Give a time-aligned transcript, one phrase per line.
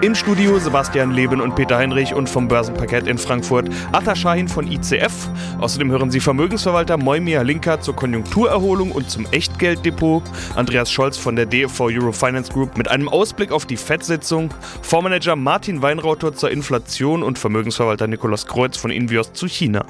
[0.00, 4.70] Im Studio Sebastian Leben und Peter Heinrich und vom Börsenparkett in Frankfurt Atta Shahin von
[4.70, 5.12] ICF.
[5.60, 10.22] Außerdem hören Sie Vermögensverwalter Moimia Linker zur Konjunkturerholung und zum Echtgelddepot,
[10.54, 15.82] Andreas Scholz von der DFV Eurofinance Group mit einem Ausblick auf die FED-Sitzung, Fondsmanager Martin
[15.82, 19.84] Weinrauter zur Inflation und Vermögensverwalter Nikolaus Kreuz von Invios zu China.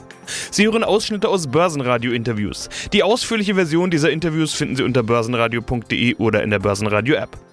[0.50, 2.68] Sie hören Ausschnitte aus Börsenradio-Interviews.
[2.92, 7.47] Die ausführliche Version dieser Interviews finden Sie unter börsenradio.de oder in der Börsenradio-App.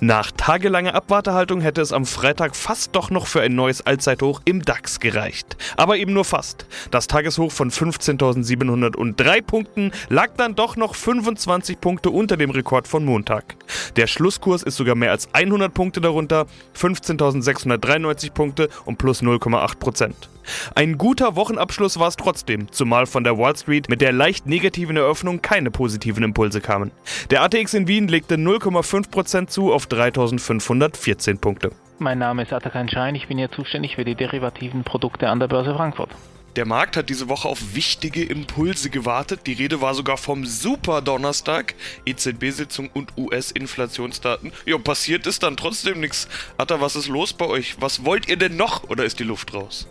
[0.00, 4.62] Nach tagelanger Abwartehaltung hätte es am Freitag fast doch noch für ein neues Allzeithoch im
[4.62, 5.56] DAX gereicht.
[5.76, 6.66] Aber eben nur fast.
[6.90, 13.04] Das Tageshoch von 15.703 Punkten lag dann doch noch 25 Punkte unter dem Rekord von
[13.04, 13.56] Montag.
[13.96, 20.28] Der Schlusskurs ist sogar mehr als 100 Punkte darunter, 15.693 Punkte und plus 0,8 Prozent.
[20.74, 24.96] Ein guter Wochenabschluss war es trotzdem, zumal von der Wall Street mit der leicht negativen
[24.96, 26.90] Eröffnung keine positiven Impulse kamen.
[27.30, 31.72] Der ATX in Wien legte 0,5% zu auf 3514 Punkte.
[31.98, 35.48] Mein Name ist Atakan Schein, ich bin hier zuständig für die derivativen Produkte an der
[35.48, 36.10] Börse Frankfurt.
[36.56, 39.46] Der Markt hat diese Woche auf wichtige Impulse gewartet.
[39.46, 44.52] Die Rede war sogar vom Super Donnerstag, EZB-Sitzung und US-Inflationsdaten.
[44.64, 46.28] Ja, passiert ist dann trotzdem nichts.
[46.56, 47.76] Atta, was ist los bei euch?
[47.80, 49.86] Was wollt ihr denn noch oder ist die Luft raus?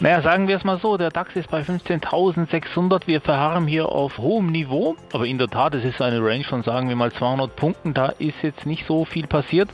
[0.00, 4.18] Naja, sagen wir es mal so, der DAX ist bei 15.600, wir verharren hier auf
[4.18, 7.56] hohem Niveau, aber in der Tat, es ist eine Range von, sagen wir mal, 200
[7.56, 9.68] Punkten, da ist jetzt nicht so viel passiert.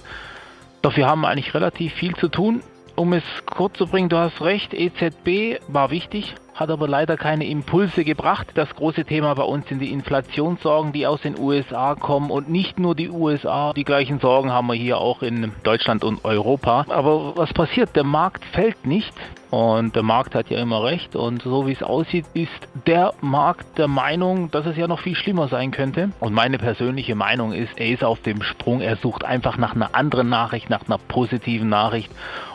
[0.80, 2.62] Doch wir haben eigentlich relativ viel zu tun.
[2.96, 7.44] Um es kurz zu bringen, du hast recht, EZB war wichtig, hat aber leider keine
[7.44, 8.52] Impulse gebracht.
[8.54, 12.78] Das große Thema bei uns sind die Inflationssorgen, die aus den USA kommen und nicht
[12.78, 13.72] nur die USA.
[13.72, 16.86] Die gleichen Sorgen haben wir hier auch in Deutschland und Europa.
[16.88, 17.96] Aber was passiert?
[17.96, 19.12] Der Markt fällt nicht.
[19.50, 21.14] Und der Markt hat ja immer recht.
[21.14, 22.50] Und so wie es aussieht, ist
[22.86, 26.10] der Markt der Meinung, dass es ja noch viel schlimmer sein könnte.
[26.20, 28.80] Und meine persönliche Meinung ist, er ist auf dem Sprung.
[28.80, 32.10] Er sucht einfach nach einer anderen Nachricht, nach einer positiven Nachricht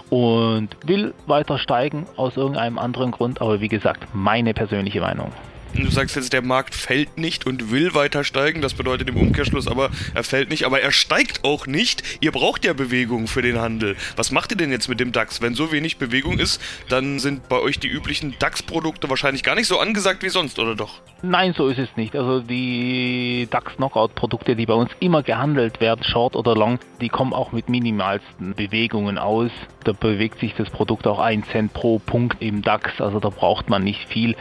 [0.10, 3.42] und will weiter steigen aus irgendeinem anderen Grund.
[3.42, 5.32] Aber wie gesagt, meine persönliche Meinung.
[5.74, 8.62] Du sagst jetzt, der Markt fällt nicht und will weiter steigen.
[8.62, 12.04] Das bedeutet im Umkehrschluss aber, er fällt nicht, aber er steigt auch nicht.
[12.22, 13.96] Ihr braucht ja Bewegung für den Handel.
[14.16, 15.42] Was macht ihr denn jetzt mit dem DAX?
[15.42, 19.68] Wenn so wenig Bewegung ist, dann sind bei euch die üblichen DAX-Produkte wahrscheinlich gar nicht
[19.68, 21.02] so angesagt wie sonst, oder doch?
[21.22, 22.16] Nein, so ist es nicht.
[22.16, 27.52] Also die DAX-Knockout-Produkte, die bei uns immer gehandelt werden, Short oder Long, die kommen auch
[27.52, 29.52] mit minimalsten Bewegungen aus.
[29.84, 33.70] Da bewegt sich das Produkt auch 1 Cent pro Punkt im DAX, also da braucht
[33.70, 34.36] man nicht viel.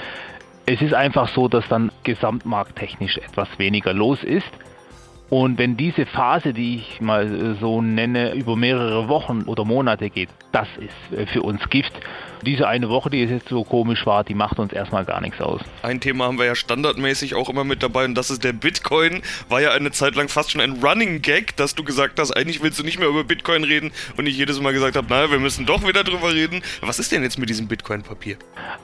[0.70, 4.44] Es ist einfach so, dass dann gesamtmarkttechnisch etwas weniger los ist.
[5.30, 10.30] Und wenn diese Phase, die ich mal so nenne, über mehrere Wochen oder Monate geht,
[10.52, 11.92] das ist für uns Gift.
[12.46, 15.60] Diese eine Woche, die jetzt so komisch war, die macht uns erstmal gar nichts aus.
[15.82, 19.22] Ein Thema haben wir ja standardmäßig auch immer mit dabei und das ist der Bitcoin.
[19.48, 22.62] War ja eine Zeit lang fast schon ein Running Gag, dass du gesagt hast, eigentlich
[22.62, 25.40] willst du nicht mehr über Bitcoin reden und ich jedes Mal gesagt habe, naja, wir
[25.40, 26.62] müssen doch wieder drüber reden.
[26.80, 28.36] Was ist denn jetzt mit diesem Bitcoin-Papier?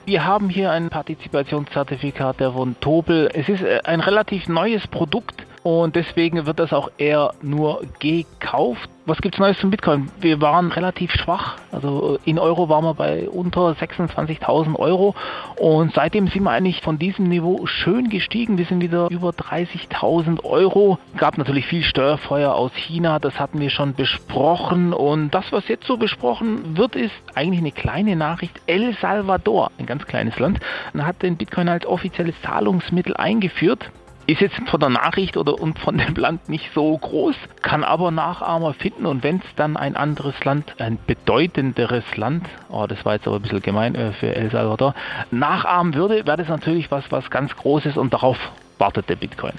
[0.05, 3.31] Wir haben hier ein Partizipationszertifikat der von Tobel.
[3.33, 8.87] Es ist äh, ein relativ neues Produkt und deswegen wird das auch eher nur gekauft.
[9.07, 10.11] Was gibt es Neues zum Bitcoin?
[10.19, 11.57] Wir waren relativ schwach.
[11.71, 15.15] Also in Euro waren wir bei unter 26.000 Euro
[15.57, 18.59] und seitdem sind wir eigentlich von diesem Niveau schön gestiegen.
[18.59, 20.99] Wir sind wieder über 30.000 Euro.
[21.17, 25.87] Gab natürlich viel Steuerfeuer aus China, das hatten wir schon besprochen und das, was jetzt
[25.87, 28.61] so besprochen wird, ist eigentlich eine kleine Nachricht.
[28.67, 30.59] El Salvador, ein ganz kleines Land,
[30.95, 33.89] hat den Bitcoin als offizielles Zahlungsmittel eingeführt.
[34.27, 38.09] Ist jetzt von der Nachricht oder und von dem Land nicht so groß, kann aber
[38.09, 43.13] Nachahmer finden und wenn es dann ein anderes Land, ein bedeutenderes Land, oh, das war
[43.13, 44.95] jetzt aber ein bisschen gemein äh, für El Salvador,
[45.29, 48.37] nachahmen würde, wäre das natürlich was, was ganz Großes und darauf
[48.79, 49.53] wartet der Bitcoin.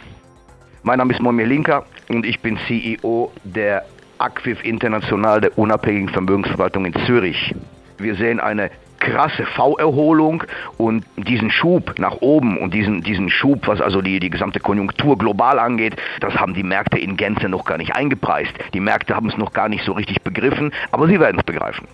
[0.82, 3.84] Mein Name ist Momir Linka und ich bin CEO der
[4.18, 7.54] Acquif International der unabhängigen Vermögensverwaltung in Zürich.
[7.98, 8.70] Wir sehen eine
[9.06, 10.42] krasse V-Erholung
[10.78, 15.16] und diesen Schub nach oben und diesen, diesen Schub, was also die, die gesamte Konjunktur
[15.16, 18.52] global angeht, das haben die Märkte in Gänze noch gar nicht eingepreist.
[18.74, 21.86] Die Märkte haben es noch gar nicht so richtig begriffen, aber sie werden es begreifen.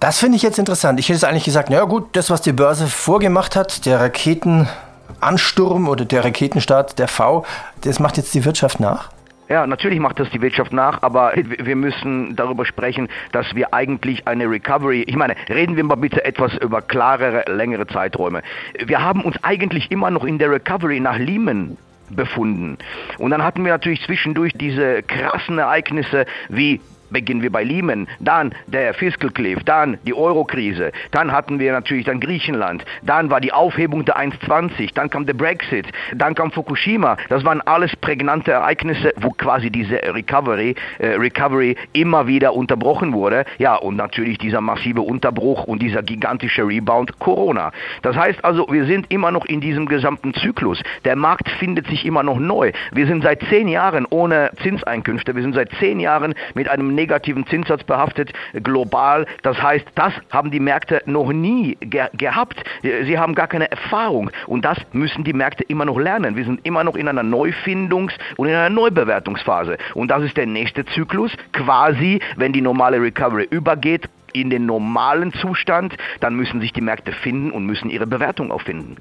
[0.00, 0.98] Das finde ich jetzt interessant.
[0.98, 5.88] Ich hätte es eigentlich gesagt, naja gut, das, was die Börse vorgemacht hat, der Raketenansturm
[5.88, 7.46] oder der Raketenstart der V,
[7.82, 9.10] das macht jetzt die Wirtschaft nach?
[9.48, 14.26] Ja, natürlich macht das die Wirtschaft nach, aber wir müssen darüber sprechen, dass wir eigentlich
[14.26, 18.42] eine Recovery, ich meine, reden wir mal bitte etwas über klarere, längere Zeiträume.
[18.84, 21.76] Wir haben uns eigentlich immer noch in der Recovery nach Lehman
[22.10, 22.78] befunden.
[23.18, 26.80] Und dann hatten wir natürlich zwischendurch diese krassen Ereignisse wie
[27.10, 32.06] beginnen wir bei Lehman, dann der Fiscal Cliff, dann die Euro-Krise, dann hatten wir natürlich
[32.06, 37.16] dann Griechenland, dann war die Aufhebung der 1,20, dann kam der Brexit, dann kam Fukushima.
[37.28, 43.44] Das waren alles prägnante Ereignisse, wo quasi diese Recovery, äh, Recovery immer wieder unterbrochen wurde.
[43.58, 47.72] Ja, und natürlich dieser massive Unterbruch und dieser gigantische Rebound Corona.
[48.02, 50.82] Das heißt also, wir sind immer noch in diesem gesamten Zyklus.
[51.04, 52.72] Der Markt findet sich immer noch neu.
[52.92, 55.34] Wir sind seit zehn Jahren ohne Zinseinkünfte.
[55.34, 59.26] Wir sind seit zehn Jahren mit einem negativen Zinssatz behaftet, global.
[59.42, 62.62] Das heißt, das haben die Märkte noch nie ge gehabt.
[62.82, 64.30] Sie haben gar keine Erfahrung.
[64.46, 66.36] Und das müssen die Märkte immer noch lernen.
[66.36, 69.78] Wir sind immer noch in einer Neufindungs- und in einer Neubewertungsphase.
[69.94, 71.32] Und das ist der nächste Zyklus.
[71.52, 77.12] Quasi, wenn die normale Recovery übergeht, in den normalen Zustand, dann müssen sich die Märkte
[77.12, 78.96] finden und müssen ihre Bewertung auch finden.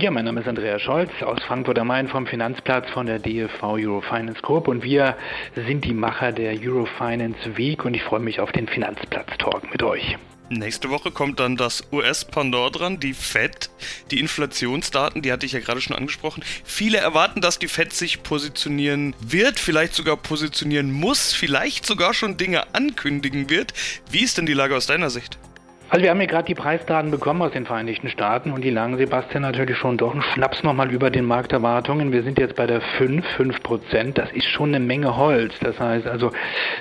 [0.00, 3.62] Ja, mein Name ist Andreas Scholz aus Frankfurt am Main vom Finanzplatz von der DFV
[3.62, 5.14] Eurofinance Group und wir
[5.54, 10.16] sind die Macher der Eurofinance Week und ich freue mich auf den Finanzplatz-Talk mit euch.
[10.48, 13.68] Nächste Woche kommt dann das US-Pendant dran, die Fed,
[14.10, 16.42] die Inflationsdaten, die hatte ich ja gerade schon angesprochen.
[16.64, 22.38] Viele erwarten, dass die Fed sich positionieren wird, vielleicht sogar positionieren muss, vielleicht sogar schon
[22.38, 23.74] Dinge ankündigen wird.
[24.10, 25.38] Wie ist denn die Lage aus deiner Sicht?
[25.92, 28.96] Also wir haben ja gerade die Preisdaten bekommen aus den Vereinigten Staaten und die lagen,
[28.96, 32.12] Sebastian, natürlich schon doch ein Schnaps nochmal über den Markterwartungen.
[32.12, 34.16] Wir sind jetzt bei der 5, 5 Prozent.
[34.16, 35.52] Das ist schon eine Menge Holz.
[35.58, 36.30] Das heißt also,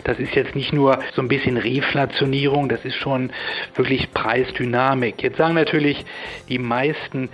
[0.04, 3.32] das ist jetzt nicht nur so ein bisschen Reflationierung, das ist schon
[3.74, 5.24] wirklich Preisdynamik.
[5.24, 6.06] Jetzt sagen natürlich
[6.48, 7.30] die meisten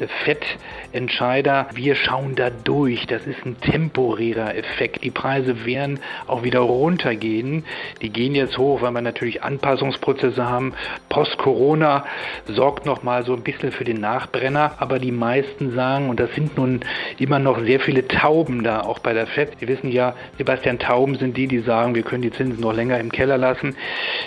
[0.00, 3.06] äh, Fettentscheider, wir schauen da durch.
[3.06, 5.04] Das ist ein temporärer Effekt.
[5.04, 7.64] Die Preise werden auch wieder runtergehen.
[8.02, 10.74] Die gehen jetzt hoch, weil wir natürlich Anpassungsprozesse haben
[11.20, 12.06] Post-Corona
[12.46, 16.34] sorgt noch mal so ein bisschen für den Nachbrenner, aber die meisten sagen, und das
[16.34, 16.80] sind nun
[17.18, 19.60] immer noch sehr viele Tauben da, auch bei der FED.
[19.60, 22.98] Wir wissen ja, Sebastian, Tauben sind die, die sagen, wir können die Zinsen noch länger
[22.98, 23.76] im Keller lassen.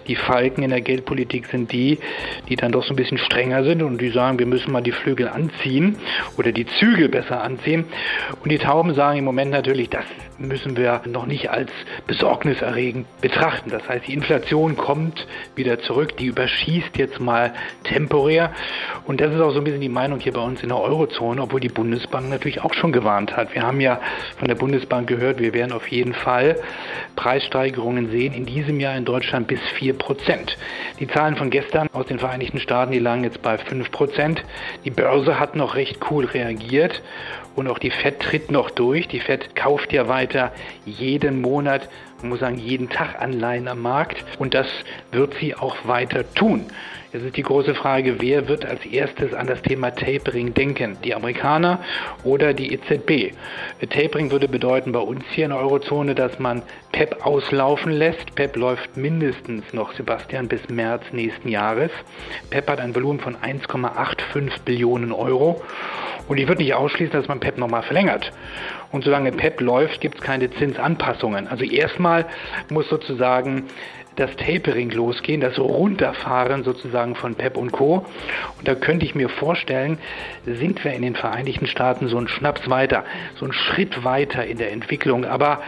[0.07, 1.98] Die Falken in der Geldpolitik sind die,
[2.48, 4.92] die dann doch so ein bisschen strenger sind und die sagen, wir müssen mal die
[4.92, 5.98] Flügel anziehen
[6.38, 7.86] oder die Zügel besser anziehen.
[8.44, 10.06] Und die Tauben sagen im Moment natürlich, das
[10.38, 11.72] müssen wir noch nicht als
[12.06, 13.72] besorgniserregend betrachten.
[13.72, 15.25] Das heißt, die Inflation kommt
[15.56, 17.53] wieder zurück, die überschießt jetzt mal
[17.83, 18.51] temporär.
[19.06, 21.41] Und das ist auch so ein bisschen die Meinung hier bei uns in der Eurozone,
[21.41, 23.53] obwohl die Bundesbank natürlich auch schon gewarnt hat.
[23.53, 24.00] Wir haben ja
[24.38, 26.57] von der Bundesbank gehört, wir werden auf jeden Fall
[27.15, 30.57] Preissteigerungen sehen in diesem Jahr in Deutschland bis 4 Prozent.
[31.00, 34.44] Die Zahlen von gestern aus den Vereinigten Staaten, die lagen jetzt bei 5 Prozent.
[34.85, 37.01] Die Börse hat noch recht cool reagiert
[37.56, 39.07] und auch die FED tritt noch durch.
[39.07, 40.51] Die FED kauft ja weiter
[40.85, 41.89] jeden Monat,
[42.23, 44.67] man muss sagen jeden Tag Anleihen am Markt und das
[45.11, 46.65] wird sie auch weiter tun.
[47.15, 50.98] Es ist die große Frage, wer wird als erstes an das Thema Tapering denken?
[51.04, 51.80] Die Amerikaner
[52.24, 53.36] oder die EZB?
[53.88, 58.33] Tapering würde bedeuten bei uns hier in der Eurozone, dass man PEP auslaufen lässt.
[58.33, 61.92] PEP läuft mindestens noch, Sebastian, bis März nächsten Jahres.
[62.50, 65.62] PEP hat ein Volumen von 1,85 Billionen Euro.
[66.27, 68.31] Und ich würde nicht ausschließen, dass man PEP nochmal verlängert.
[68.92, 71.48] Und solange PEP läuft, gibt es keine Zinsanpassungen.
[71.48, 72.25] Also erstmal
[72.71, 73.66] muss sozusagen
[74.15, 78.06] das Tapering losgehen, das Runterfahren sozusagen von PEP und Co.
[78.57, 79.98] Und da könnte ich mir vorstellen,
[80.45, 83.06] sind wir in den Vereinigten Staaten so einen Schnaps weiter,
[83.36, 85.25] so einen Schritt weiter in der Entwicklung.
[85.25, 85.62] Aber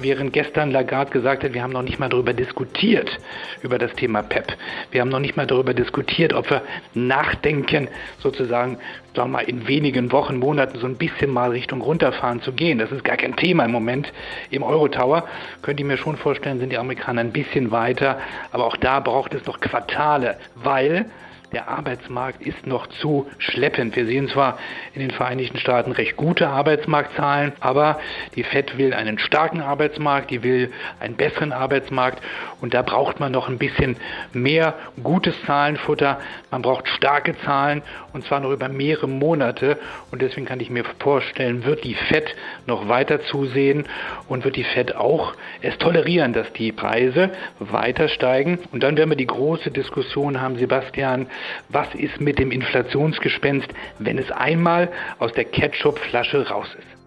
[0.00, 3.18] während gestern Lagarde gesagt hat, wir haben noch nicht mal darüber diskutiert,
[3.62, 4.56] über das Thema PEP.
[4.90, 6.62] Wir haben noch nicht mal darüber diskutiert, ob wir
[6.94, 7.88] nachdenken,
[8.18, 8.78] sozusagen,
[9.14, 12.78] sagen wir mal, in wenigen Wochen, Monaten so ein bisschen mal Richtung runterfahren zu gehen.
[12.78, 14.12] Das ist gar kein Thema im Moment.
[14.50, 15.24] Im Euro-Tower
[15.62, 18.18] könnte ich mir schon vorstellen, sind die Amerikaner ein bisschen weiter.
[18.52, 21.06] Aber auch da braucht es noch Quartale, weil
[21.52, 23.96] der Arbeitsmarkt ist noch zu schleppend.
[23.96, 24.58] Wir sehen zwar
[24.94, 27.98] in den Vereinigten Staaten recht gute Arbeitsmarktzahlen, aber
[28.34, 32.22] die Fed will einen starken Arbeitsmarkt, die will einen besseren Arbeitsmarkt
[32.60, 33.96] und da braucht man noch ein bisschen
[34.32, 36.20] mehr gutes Zahlenfutter.
[36.50, 39.78] Man braucht starke Zahlen und zwar noch über mehrere Monate
[40.10, 42.34] und deswegen kann ich mir vorstellen, wird die Fed
[42.66, 43.84] noch weiter zusehen
[44.28, 49.10] und wird die Fed auch es tolerieren, dass die Preise weiter steigen und dann werden
[49.10, 51.28] wir die große Diskussion haben, Sebastian,
[51.68, 53.68] was ist mit dem Inflationsgespenst,
[53.98, 56.98] wenn es einmal aus der Ketchupflasche raus ist.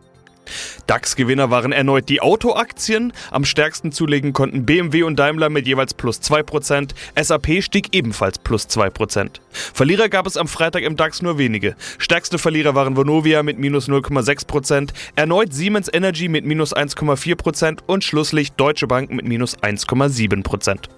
[0.87, 3.13] DAX-Gewinner waren erneut die Autoaktien.
[3.31, 6.91] Am stärksten zulegen konnten BMW und Daimler mit jeweils plus 2%.
[7.21, 9.39] SAP stieg ebenfalls plus 2%.
[9.51, 11.75] Verlierer gab es am Freitag im DAX nur wenige.
[11.97, 18.59] Stärkste Verlierer waren Vonovia mit minus 0,6%, erneut Siemens Energy mit minus 1,4% und Schlusslicht
[18.59, 20.89] Deutsche Bank mit minus 1,7%.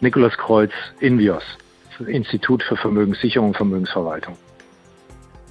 [0.00, 1.44] Nikolaus Kreuz, Invios.
[2.00, 4.36] Institut für Vermögenssicherung und Vermögensverwaltung.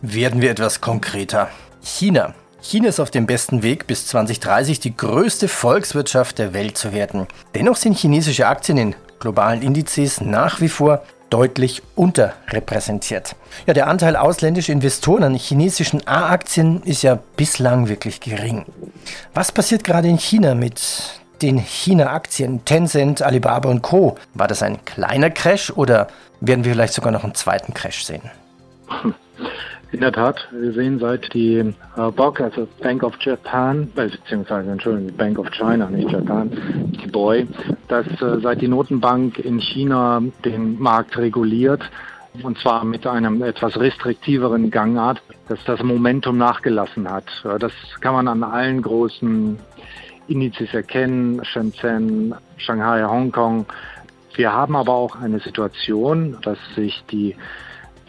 [0.02, 1.50] Werden wir etwas konkreter.
[1.82, 2.34] China.
[2.62, 7.28] China ist auf dem besten Weg, bis 2030 die größte Volkswirtschaft der Welt zu werden.
[7.56, 13.36] Dennoch sind chinesische Aktien in globalen Indizes nach wie vor deutlich unterrepräsentiert.
[13.66, 18.66] Ja, der Anteil ausländischer Investoren an chinesischen A-Aktien ist ja bislang wirklich gering.
[19.34, 24.16] Was passiert gerade in China mit den China-Aktien, Tencent, Alibaba und Co.
[24.34, 26.08] War das ein kleiner Crash oder
[26.40, 28.24] werden wir vielleicht sogar noch einen zweiten Crash sehen?
[29.92, 34.72] In der Tat, wir sehen seit die äh, BOC, also Bank of Japan, äh, beziehungsweise
[34.72, 37.46] Entschuldigung, Bank of China, nicht Japan, die BOI,
[37.90, 41.82] dass äh, seit die Notenbank in China den Markt reguliert,
[42.42, 47.26] und zwar mit einem etwas restriktiveren Gangart, dass das Momentum nachgelassen hat.
[47.60, 47.72] Das
[48.02, 49.60] kann man an allen großen
[50.34, 53.68] Indizes erkennen, Shenzhen, Shanghai, Hongkong.
[54.36, 57.36] Wir haben aber auch eine Situation, dass sich die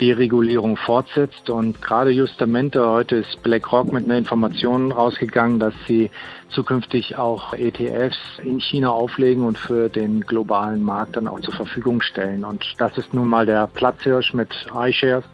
[0.01, 6.11] Deregulierung fortsetzt und gerade justamente heute ist BlackRock mit einer Information rausgegangen, dass sie
[6.49, 12.01] zukünftig auch ETFs in China auflegen und für den globalen Markt dann auch zur Verfügung
[12.01, 12.45] stellen.
[12.45, 15.25] Und das ist nun mal der Platzhirsch mit iShares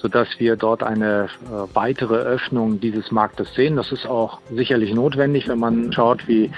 [0.00, 3.76] sodass wir dort eine äh, weitere Öffnung dieses Marktes sehen.
[3.76, 6.50] Das ist auch sicherlich notwendig, wenn man schaut, wie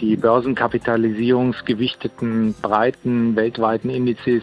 [0.00, 4.42] die börsenkapitalisierungsgewichteten breiten weltweiten Indizes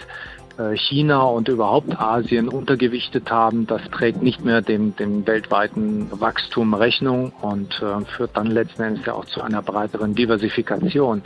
[0.75, 3.67] China und überhaupt Asien untergewichtet haben.
[3.67, 9.05] Das trägt nicht mehr dem, dem weltweiten Wachstum Rechnung und äh, führt dann letzten Endes
[9.05, 11.23] ja auch zu einer breiteren Diversifikation.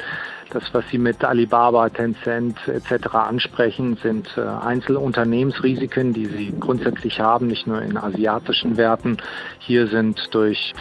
[0.51, 3.13] Das, was Sie mit Alibaba, Tencent etc.
[3.13, 9.17] ansprechen, sind äh, Einzelunternehmensrisiken, die Sie grundsätzlich haben, nicht nur in asiatischen Werten.
[9.59, 10.73] Hier sind durch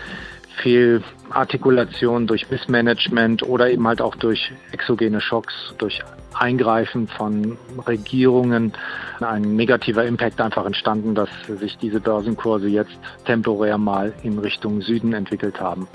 [0.63, 6.01] Fehlartikulation, durch Missmanagement oder eben halt auch durch exogene Schocks, durch
[6.35, 8.73] Eingreifen von Regierungen
[9.21, 15.13] ein negativer Impact einfach entstanden, dass sich diese Börsenkurse jetzt temporär mal in Richtung Süden
[15.13, 15.89] entwickelt haben.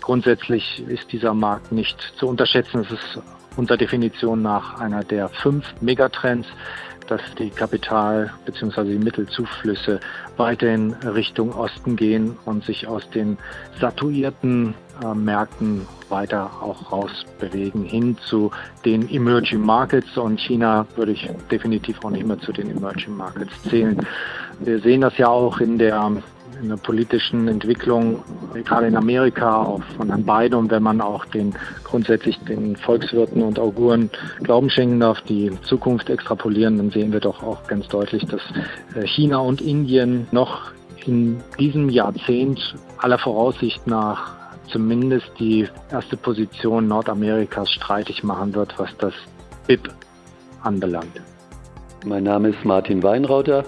[0.00, 2.80] Grundsätzlich ist dieser Markt nicht zu unterschätzen.
[2.80, 3.22] Es ist
[3.56, 6.46] unserer Definition nach einer der fünf Megatrends,
[7.06, 8.84] dass die Kapital- bzw.
[8.84, 10.00] die Mittelzuflüsse
[10.36, 13.38] weiterhin Richtung Osten gehen und sich aus den
[13.80, 18.50] satuierten äh, Märkten weiter auch rausbewegen hin zu
[18.84, 23.52] den Emerging Markets und China würde ich definitiv auch nicht mehr zu den Emerging Markets
[23.64, 23.98] zählen.
[24.60, 26.10] Wir sehen das ja auch in der
[26.60, 28.22] in der politischen Entwicklung,
[28.64, 33.58] gerade in Amerika, auch von Herrn Biden, wenn man auch den grundsätzlich den Volkswirten und
[33.58, 34.10] Auguren
[34.42, 38.40] Glauben schenken darf, die Zukunft extrapolieren, dann sehen wir doch auch ganz deutlich, dass
[38.94, 40.72] äh, China und Indien noch
[41.04, 44.34] in diesem Jahrzehnt aller Voraussicht nach
[44.70, 49.14] zumindest die erste Position Nordamerikas streitig machen wird, was das
[49.66, 49.88] BIP
[50.62, 51.20] anbelangt.
[52.04, 53.64] Mein Name ist Martin Weinrauter.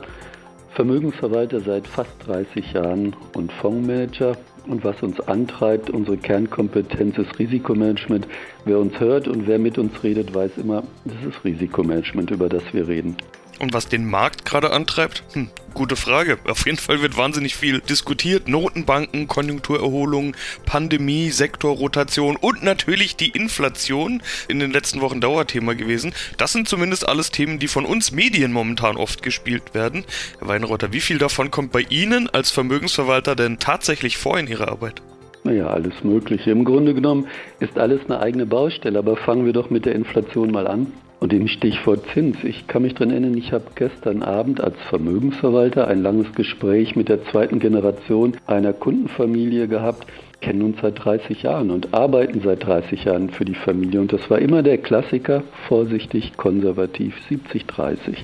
[0.79, 4.37] Vermögensverwalter seit fast 30 Jahren und Fondsmanager.
[4.69, 8.29] Und was uns antreibt, unsere Kernkompetenz ist Risikomanagement.
[8.65, 12.63] Wer uns hört und wer mit uns redet, weiß immer, das ist Risikomanagement, über das
[12.73, 13.17] wir reden.
[13.59, 15.25] Und was den Markt gerade antreibt?
[15.33, 16.39] Hm, gute Frage.
[16.47, 18.49] Auf jeden Fall wird wahnsinnig viel diskutiert.
[18.49, 26.13] Notenbanken, Konjunkturerholung, Pandemie, Sektorrotation und natürlich die Inflation in den letzten Wochen Dauerthema gewesen.
[26.37, 30.05] Das sind zumindest alles Themen, die von uns Medien momentan oft gespielt werden.
[30.39, 34.69] Herr Weinrotter, wie viel davon kommt bei Ihnen als Vermögensverwalter denn tatsächlich vor in Ihrer
[34.69, 35.03] Arbeit?
[35.45, 36.51] Naja, alles Mögliche.
[36.51, 37.27] Im Grunde genommen
[37.59, 40.93] ist alles eine eigene Baustelle, aber fangen wir doch mit der Inflation mal an.
[41.21, 42.37] Und dem Stichwort Zins.
[42.45, 47.09] Ich kann mich daran erinnern, ich habe gestern Abend als Vermögensverwalter ein langes Gespräch mit
[47.09, 50.07] der zweiten Generation einer Kundenfamilie gehabt,
[50.41, 54.01] kennen uns seit 30 Jahren und arbeiten seit 30 Jahren für die Familie.
[54.01, 58.19] Und das war immer der Klassiker, vorsichtig, konservativ, 70-30.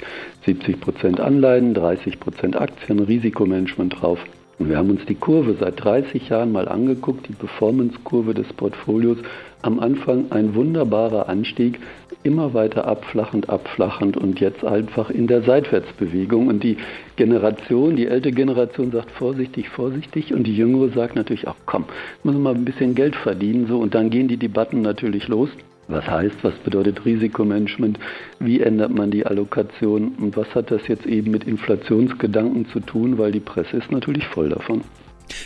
[0.47, 4.21] 70 Prozent Anleihen, 30 Prozent Aktien, Risikomanagement drauf.
[4.59, 9.19] Und wir haben uns die Kurve seit 30 Jahren mal angeguckt, die Performance-Kurve des Portfolios.
[9.63, 11.81] Am Anfang ein wunderbarer Anstieg,
[12.25, 16.49] immer weiter abflachend, abflachend und jetzt einfach in der Seitwärtsbewegung.
[16.49, 16.79] Und die
[17.17, 21.85] Generation, die ältere Generation sagt vorsichtig, vorsichtig und die jüngere sagt natürlich, ach komm,
[22.25, 23.67] müssen wir mal ein bisschen Geld verdienen.
[23.69, 25.51] So, und dann gehen die Debatten natürlich los.
[25.87, 27.99] Was heißt, was bedeutet Risikomanagement?
[28.41, 30.15] Wie ändert man die Allokation?
[30.19, 33.19] Und was hat das jetzt eben mit Inflationsgedanken zu tun?
[33.19, 34.83] Weil die Presse ist natürlich voll davon.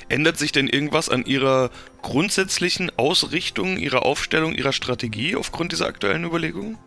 [0.09, 1.71] Ändert sich denn irgendwas an Ihrer
[2.03, 6.79] grundsätzlichen Ausrichtung, Ihrer Aufstellung, Ihrer Strategie aufgrund dieser aktuellen Überlegungen?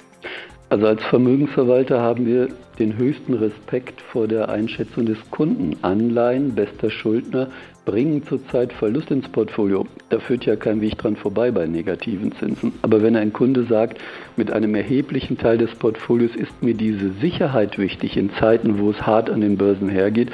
[0.69, 2.47] Also als Vermögensverwalter haben wir
[2.79, 5.75] den höchsten Respekt vor der Einschätzung des Kunden.
[5.81, 7.49] Anleihen, bester Schuldner,
[7.83, 9.85] bringen zurzeit Verlust ins Portfolio.
[10.09, 12.71] Da führt ja kein Weg dran vorbei bei negativen Zinsen.
[12.83, 13.99] Aber wenn ein Kunde sagt,
[14.37, 19.01] mit einem erheblichen Teil des Portfolios ist mir diese Sicherheit wichtig in Zeiten, wo es
[19.01, 20.29] hart an den Börsen hergeht,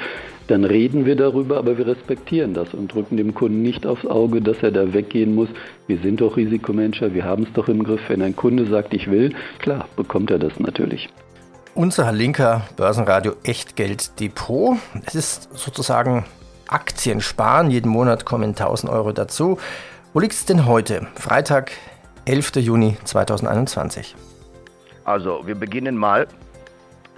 [0.48, 4.40] dann reden wir darüber, aber wir respektieren das und drücken dem Kunden nicht aufs Auge,
[4.40, 5.48] dass er da weggehen muss.
[5.86, 8.00] Wir sind doch Risikomanager, wir haben es doch im Griff.
[8.08, 11.08] Wenn ein Kunde sagt, ich will, klar, bekommt er das natürlich.
[11.74, 14.76] Unser linker Börsenradio Echtgeld Depot.
[15.04, 16.24] Es ist sozusagen
[16.66, 17.70] Aktien sparen.
[17.70, 19.58] Jeden Monat kommen 1000 Euro dazu.
[20.14, 21.06] Wo liegt es denn heute?
[21.14, 21.72] Freitag,
[22.24, 22.56] 11.
[22.56, 24.16] Juni 2021.
[25.04, 26.26] Also, wir beginnen mal.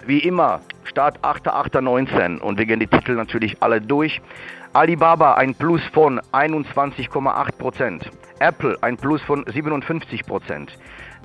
[0.06, 4.20] Wie immer, Start 8.8.19 und wir gehen die Titel natürlich alle durch.
[4.72, 8.06] Alibaba ein Plus von 21,8%.
[8.38, 10.68] Apple ein Plus von 57%.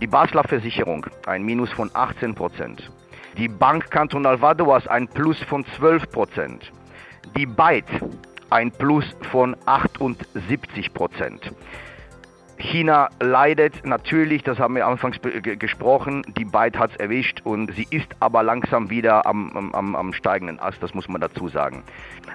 [0.01, 2.81] Die Basler Versicherung ein Minus von 18%.
[3.37, 6.59] Die Bank Cantonal Vadoas ein Plus von 12%.
[7.37, 7.85] Die Byte
[8.49, 11.51] ein Plus von 78%.
[12.57, 15.17] China leidet natürlich, das haben wir anfangs
[15.59, 20.13] gesprochen, die Byte hat es erwischt und sie ist aber langsam wieder am, am, am
[20.13, 21.83] steigenden Ast, das muss man dazu sagen.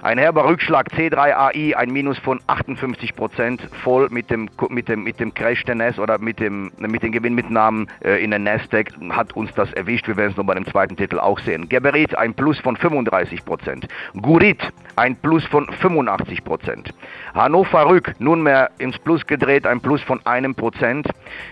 [0.03, 5.19] Ein herber Rückschlag C3AI, ein Minus von 58 Prozent, voll mit dem, mit dem, mit
[5.19, 9.33] dem Crash der NAS oder mit, dem, mit den Gewinnmitnahmen äh, in der Nasdaq hat
[9.35, 10.07] uns das erwischt.
[10.07, 11.69] Wir werden es noch bei dem zweiten Titel auch sehen.
[11.69, 13.87] Geberit, ein Plus von 35 Prozent.
[14.19, 16.93] Gurit, ein Plus von 85 Prozent.
[17.35, 21.07] Hannover Rück, nunmehr ins Plus gedreht, ein Plus von einem Prozent.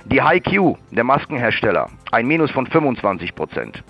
[0.06, 3.84] Die HiQ, der Maskenhersteller, ein Minus von 25 Prozent.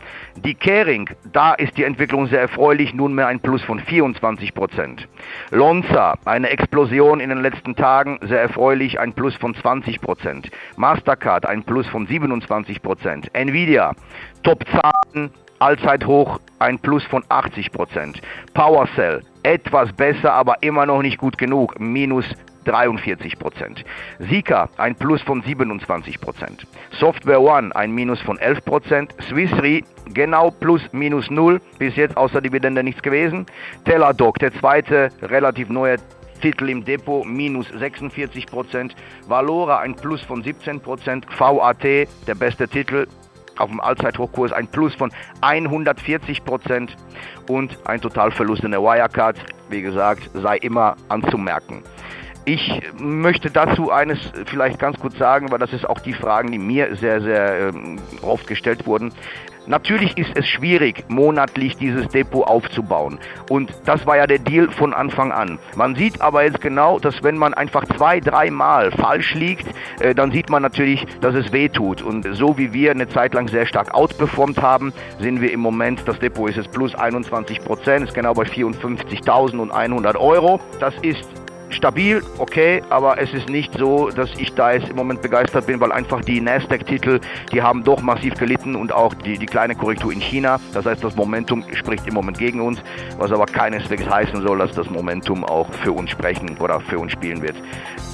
[0.44, 5.08] Die Kering, da ist die Entwicklung sehr erfreulich, nunmehr ein Plus von 24 Prozent.
[5.52, 10.50] Lonza, eine Explosion in den letzten Tagen, sehr erfreulich, ein Plus von 20 Prozent.
[10.78, 13.34] Mastercard, ein Plus von 27 Prozent.
[13.34, 13.94] Nvidia,
[14.44, 18.22] Top-Zahlen, Allzeithoch, ein Plus von 80 Prozent.
[18.54, 22.26] PowerCell, etwas besser, aber immer noch nicht gut genug, minus
[22.70, 23.84] 43 Prozent.
[24.20, 26.68] Sika ein Plus von 27 Prozent.
[26.92, 29.16] Software One ein Minus von 11 Prozent.
[29.28, 29.82] Swiss Re
[30.14, 31.60] genau plus minus null.
[31.80, 33.48] Bis jetzt außer Dividende nichts gewesen.
[33.86, 35.98] Teladoc, der zweite relativ neue
[36.42, 38.96] Titel im Depot minus 46 Prozent.
[39.28, 41.26] Valora ein Plus von 17 Prozent.
[41.40, 43.08] VAT der beste Titel
[43.58, 46.96] auf dem Allzeithochkurs ein Plus von 140 Prozent
[47.48, 49.38] und ein Totalverlust in der Wirecard,
[49.70, 51.84] wie gesagt, sei immer anzumerken.
[52.52, 56.58] Ich möchte dazu eines vielleicht ganz kurz sagen, weil das ist auch die Fragen, die
[56.58, 59.12] mir sehr, sehr ähm, oft gestellt wurden.
[59.68, 63.20] Natürlich ist es schwierig, monatlich dieses Depot aufzubauen.
[63.52, 65.60] Und das war ja der Deal von Anfang an.
[65.76, 69.68] Man sieht aber jetzt genau, dass wenn man einfach zwei, dreimal falsch liegt,
[70.00, 72.02] äh, dann sieht man natürlich, dass es weh tut.
[72.02, 76.02] Und so wie wir eine Zeit lang sehr stark outperformt haben, sind wir im Moment,
[76.08, 80.60] das Depot ist jetzt plus 21 Prozent, ist genau bei 54.100 Euro.
[80.80, 81.28] Das ist
[81.70, 85.80] stabil, okay, aber es ist nicht so, dass ich da jetzt im Moment begeistert bin,
[85.80, 87.20] weil einfach die Nasdaq-Titel,
[87.52, 90.60] die haben doch massiv gelitten und auch die, die kleine Korrektur in China.
[90.74, 92.80] Das heißt, das Momentum spricht im Moment gegen uns,
[93.18, 97.12] was aber keineswegs heißen soll, dass das Momentum auch für uns sprechen oder für uns
[97.12, 97.56] spielen wird.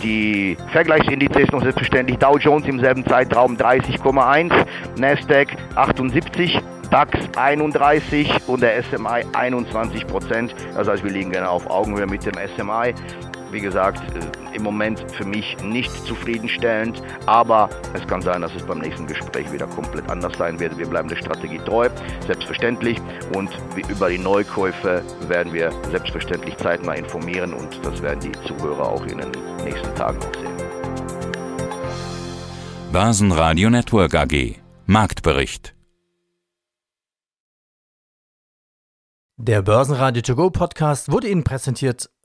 [0.03, 4.51] Die Vergleichsindizes noch selbstverständlich Dow Jones im selben Zeitraum 30,1,
[4.97, 10.55] Nasdaq 78, DAX 31 und der SMI 21 Prozent.
[10.75, 12.93] Das heißt, wir liegen gerne auf Augenhöhe mit dem SMI
[13.55, 18.63] wie gesagt, äh, im Moment für mich nicht zufriedenstellend, aber es kann sein, dass es
[18.63, 20.77] beim nächsten Gespräch wieder komplett anders sein wird.
[20.77, 21.89] Wir bleiben der Strategie treu,
[22.27, 22.99] selbstverständlich,
[23.33, 23.49] und
[23.89, 29.19] über die Neukäufe werden wir selbstverständlich zeitnah informieren und das werden die Zuhörer auch in
[29.19, 29.31] den
[29.63, 30.55] nächsten Tagen noch sehen.
[32.91, 35.73] Börsenradio Network AG Marktbericht
[39.37, 42.09] Der Börsenradio To Go Podcast wurde Ihnen präsentiert